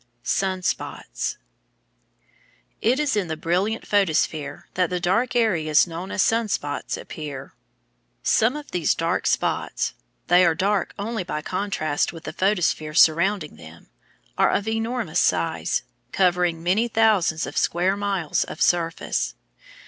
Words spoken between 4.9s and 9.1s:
dark areas known as sun spots appear. Some of these